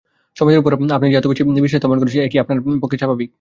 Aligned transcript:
সমাজের 0.37 0.61
উপর 0.61 0.71
আপনি 0.91 1.07
যে 1.07 1.17
এত 1.17 1.27
বেশি 1.27 1.41
বিশ্বাস 1.57 1.79
স্থাপন 1.81 1.97
করেছেন 1.99 2.21
এ 2.21 2.31
কি 2.31 2.37
আপনার 2.39 2.57
পক্ষে 2.83 2.97
স্বাভাবিক? 2.97 3.29